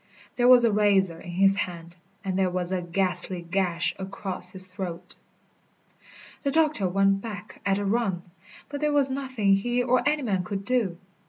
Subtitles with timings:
[0.35, 1.95] There was a razor in his hand,
[2.25, 5.15] and there was a ghastly gash across his throat.
[6.41, 8.23] The doctor went back at a run,
[8.67, 10.97] but there was nothing he or any man could do.